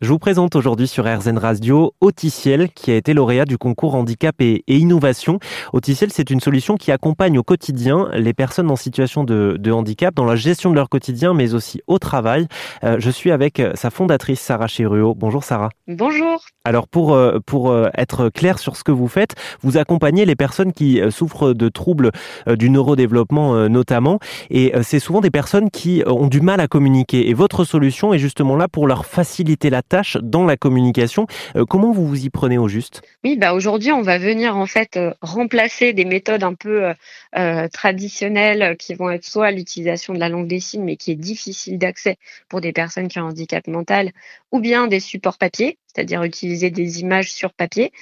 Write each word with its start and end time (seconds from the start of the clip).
Je 0.00 0.08
vous 0.08 0.18
présente 0.18 0.56
aujourd'hui 0.56 0.88
sur 0.88 1.04
RZN 1.04 1.36
Radio 1.36 1.92
Auticiel, 2.00 2.70
qui 2.70 2.90
a 2.90 2.96
été 2.96 3.12
lauréat 3.12 3.44
du 3.44 3.58
concours 3.58 3.94
Handicap 3.94 4.34
et, 4.40 4.64
Innovation. 4.66 5.38
Auticiel, 5.74 6.10
c'est 6.10 6.30
une 6.30 6.40
solution 6.40 6.78
qui 6.78 6.90
accompagne 6.90 7.38
au 7.38 7.42
quotidien 7.42 8.08
les 8.14 8.32
personnes 8.32 8.70
en 8.70 8.76
situation 8.76 9.24
de, 9.24 9.70
handicap 9.70 10.14
dans 10.14 10.24
la 10.24 10.36
gestion 10.36 10.70
de 10.70 10.74
leur 10.74 10.88
quotidien, 10.88 11.34
mais 11.34 11.52
aussi 11.52 11.82
au 11.86 11.98
travail. 11.98 12.46
Euh, 12.82 12.96
je 12.98 13.10
suis 13.10 13.30
avec 13.30 13.62
sa 13.74 13.90
fondatrice, 13.90 14.40
Sarah 14.40 14.68
Cheruo. 14.68 15.14
Bonjour 15.14 15.44
Sarah. 15.44 15.68
Bonjour. 15.86 16.46
Alors 16.64 16.88
pour, 16.88 17.12
euh, 17.12 17.38
pour 17.44 17.70
euh, 17.70 17.90
être 17.94 18.30
clair 18.30 18.58
sur 18.58 18.76
ce 18.76 18.84
que 18.84 18.92
vous 18.92 19.08
faites, 19.08 19.34
vous 19.60 19.76
accompagnez 19.76 20.24
les 20.24 20.34
personnes 20.34 20.72
qui 20.72 21.02
souffrent 21.10 21.52
de 21.52 21.68
troubles 21.68 22.10
du 22.48 22.70
neurodéveloppement 22.70 23.68
notamment, 23.68 24.18
et 24.48 24.72
c'est 24.82 24.98
souvent 24.98 25.20
des 25.20 25.30
personnes 25.30 25.68
qui 25.68 26.02
ont 26.06 26.28
du 26.28 26.40
mal 26.40 26.60
à 26.60 26.68
communiquer. 26.68 27.28
Et 27.28 27.34
votre 27.34 27.64
solution 27.64 28.14
est 28.14 28.18
justement 28.18 28.56
là 28.56 28.66
pour 28.66 28.86
leur 28.86 29.04
faciliter 29.04 29.68
la 29.68 29.82
tâche 29.90 30.16
dans 30.22 30.46
la 30.46 30.56
communication. 30.56 31.26
Euh, 31.56 31.66
comment 31.66 31.92
vous 31.92 32.06
vous 32.06 32.24
y 32.24 32.30
prenez 32.30 32.56
au 32.56 32.68
juste? 32.68 33.02
Oui, 33.24 33.36
bah 33.36 33.52
aujourd'hui, 33.52 33.92
on 33.92 34.00
va 34.00 34.16
venir 34.16 34.56
en 34.56 34.64
fait 34.64 34.96
euh, 34.96 35.12
remplacer 35.20 35.92
des 35.92 36.06
méthodes 36.06 36.44
un 36.44 36.54
peu 36.54 36.92
euh, 37.36 37.68
traditionnelles 37.68 38.76
qui 38.78 38.94
vont 38.94 39.10
être 39.10 39.24
soit 39.24 39.50
l'utilisation 39.50 40.14
de 40.14 40.18
la 40.18 40.30
langue 40.30 40.48
des 40.48 40.60
signes, 40.60 40.84
mais 40.84 40.96
qui 40.96 41.10
est 41.10 41.16
difficile 41.16 41.76
d'accès 41.76 42.16
pour 42.48 42.62
des 42.62 42.72
personnes 42.72 43.08
qui 43.08 43.18
ont 43.18 43.24
un 43.24 43.30
handicap 43.30 43.66
mental, 43.66 44.12
ou 44.52 44.60
bien 44.60 44.86
des 44.86 45.00
supports 45.00 45.38
papier, 45.38 45.76
c'est-à-dire 45.86 46.22
utiliser 46.22 46.70
des 46.70 47.00
images 47.00 47.32
sur 47.32 47.52
papier. 47.52 47.92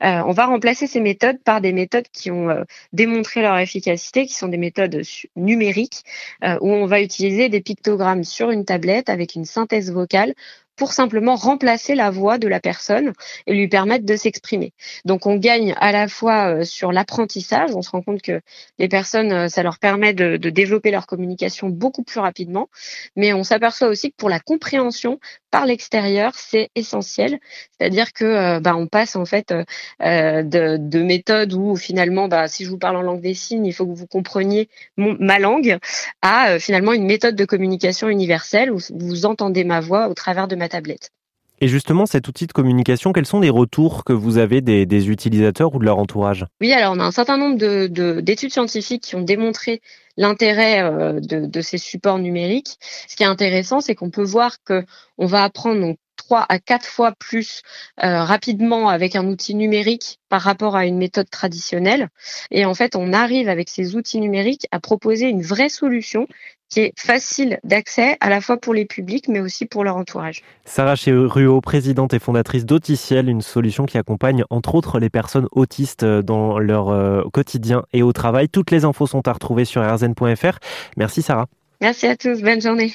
on 0.00 0.32
va 0.32 0.44
remplacer 0.46 0.86
ces 0.86 1.00
méthodes 1.00 1.38
par 1.42 1.62
des 1.62 1.72
méthodes 1.72 2.08
qui 2.12 2.30
ont 2.30 2.64
démontré 2.92 3.40
leur 3.40 3.56
efficacité, 3.58 4.26
qui 4.26 4.34
sont 4.34 4.48
des 4.48 4.58
méthodes 4.58 5.00
numériques, 5.34 6.02
où 6.42 6.70
on 6.70 6.86
va 6.86 7.00
utiliser 7.00 7.48
des 7.48 7.60
pictogrammes 7.60 8.24
sur 8.24 8.50
une 8.50 8.66
tablette 8.66 9.08
avec 9.08 9.34
une 9.34 9.46
synthèse 9.46 9.90
vocale 9.90 10.34
pour 10.78 10.92
simplement 10.92 11.34
remplacer 11.34 11.94
la 11.94 12.10
voix 12.10 12.38
de 12.38 12.48
la 12.48 12.60
personne 12.60 13.12
et 13.46 13.52
lui 13.52 13.68
permettre 13.68 14.06
de 14.06 14.16
s'exprimer. 14.16 14.72
Donc 15.04 15.26
on 15.26 15.36
gagne 15.36 15.74
à 15.78 15.92
la 15.92 16.08
fois 16.08 16.54
euh, 16.54 16.64
sur 16.64 16.92
l'apprentissage, 16.92 17.70
on 17.74 17.82
se 17.82 17.90
rend 17.90 18.00
compte 18.00 18.22
que 18.22 18.40
les 18.78 18.88
personnes, 18.88 19.32
euh, 19.32 19.48
ça 19.48 19.62
leur 19.62 19.78
permet 19.78 20.14
de, 20.14 20.36
développer 20.36 20.90
leur 20.90 21.06
communication 21.06 21.68
beaucoup 21.68 22.04
plus 22.04 22.20
rapidement, 22.20 22.68
mais 23.16 23.32
on 23.32 23.42
s'aperçoit 23.42 23.88
aussi 23.88 24.12
que 24.12 24.16
pour 24.16 24.30
la 24.30 24.38
compréhension 24.38 25.18
par 25.50 25.66
l'extérieur, 25.66 26.32
c'est 26.34 26.70
essentiel. 26.74 27.38
C'est-à-dire 27.78 28.12
que 28.12 28.24
euh, 28.24 28.60
bah, 28.60 28.76
on 28.76 28.86
passe 28.86 29.16
en 29.16 29.24
fait 29.24 29.52
de, 30.00 30.98
méthodes 30.98 31.54
où 31.54 31.74
finalement, 31.74 32.28
bah, 32.28 32.46
si 32.48 32.64
je 32.64 32.70
vous 32.70 32.78
parle 32.78 32.96
en 32.96 33.02
langue 33.02 33.20
des 33.20 33.34
signes, 33.34 33.66
il 33.66 33.72
faut 33.72 33.86
que 33.86 33.94
vous 33.94 34.06
compreniez 34.06 34.68
ma 34.96 35.38
langue, 35.38 35.78
à 36.22 36.58
finalement 36.58 36.92
une 36.92 37.06
méthode 37.06 37.34
de 37.34 37.44
communication 37.44 38.08
universelle 38.08 38.70
où 38.70 38.78
vous 38.90 39.26
entendez 39.26 39.64
ma 39.64 39.80
voix 39.80 40.08
au 40.08 40.14
travers 40.14 40.46
de 40.46 40.54
ma 40.54 40.67
tablette. 40.68 41.10
Et 41.60 41.68
justement, 41.68 42.06
cet 42.06 42.28
outil 42.28 42.46
de 42.46 42.52
communication, 42.52 43.12
quels 43.12 43.26
sont 43.26 43.40
les 43.40 43.50
retours 43.50 44.04
que 44.04 44.12
vous 44.12 44.38
avez 44.38 44.60
des, 44.60 45.10
utilisateurs 45.10 45.74
ou 45.74 45.80
de 45.80 45.84
leur 45.84 45.98
entourage? 45.98 46.46
Oui, 46.60 46.72
alors 46.72 46.94
on 46.94 47.00
a 47.00 47.04
un 47.04 47.10
certain 47.10 47.36
nombre 47.36 47.56
d'études 48.20 48.52
scientifiques 48.52 49.02
qui 49.02 49.16
ont 49.16 49.22
démontré 49.22 49.80
l'intérêt 50.16 50.82
euh, 50.82 51.20
de, 51.20 51.60
ces 51.60 51.78
supports 51.78 52.18
numériques. 52.18 52.76
Ce 53.08 53.16
qui 53.16 53.24
est 53.24 53.26
intéressant, 53.26 53.80
c'est 53.80 53.96
qu'on 53.96 54.10
peut 54.10 54.22
voir 54.22 54.62
que 54.62 54.84
on 55.16 55.26
va 55.26 55.42
apprendre 55.42 55.80
donc 55.80 55.98
trois 56.16 56.44
à 56.48 56.58
quatre 56.58 56.86
fois 56.86 57.12
plus 57.12 57.62
euh, 58.04 58.22
rapidement 58.22 58.88
avec 58.88 59.16
un 59.16 59.26
outil 59.26 59.54
numérique 59.54 60.18
par 60.28 60.42
rapport 60.42 60.76
à 60.76 60.86
une 60.86 60.98
méthode 60.98 61.30
traditionnelle. 61.30 62.08
Et 62.50 62.64
en 62.66 62.74
fait, 62.74 62.94
on 62.94 63.12
arrive 63.12 63.48
avec 63.48 63.68
ces 63.68 63.96
outils 63.96 64.20
numériques 64.20 64.66
à 64.70 64.78
proposer 64.78 65.28
une 65.28 65.42
vraie 65.42 65.68
solution 65.68 66.28
qui 66.68 66.80
est 66.80 66.92
facile 66.96 67.58
d'accès 67.64 68.16
à 68.20 68.28
la 68.28 68.40
fois 68.40 68.56
pour 68.56 68.74
les 68.74 68.84
publics 68.84 69.28
mais 69.28 69.40
aussi 69.40 69.66
pour 69.66 69.84
leur 69.84 69.96
entourage. 69.96 70.42
Sarah 70.64 70.96
Cheruo, 70.96 71.60
présidente 71.60 72.14
et 72.14 72.18
fondatrice 72.18 72.64
d'Auticiel, 72.66 73.28
une 73.28 73.42
solution 73.42 73.86
qui 73.86 73.98
accompagne 73.98 74.44
entre 74.50 74.74
autres 74.74 74.98
les 74.98 75.10
personnes 75.10 75.48
autistes 75.52 76.04
dans 76.04 76.58
leur 76.58 76.90
euh, 76.90 77.22
quotidien 77.32 77.84
et 77.92 78.02
au 78.02 78.12
travail. 78.12 78.48
Toutes 78.48 78.70
les 78.70 78.84
infos 78.84 79.06
sont 79.06 79.26
à 79.28 79.32
retrouver 79.32 79.64
sur 79.64 79.82
rzn.fr. 79.82 80.58
Merci 80.96 81.22
Sarah. 81.22 81.46
Merci 81.80 82.06
à 82.06 82.16
tous, 82.16 82.42
bonne 82.42 82.60
journée. 82.60 82.92